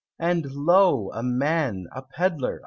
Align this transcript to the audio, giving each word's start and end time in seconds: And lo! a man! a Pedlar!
And 0.17 0.51
lo! 0.51 1.11
a 1.13 1.21
man! 1.21 1.85
a 1.91 2.01
Pedlar! 2.01 2.59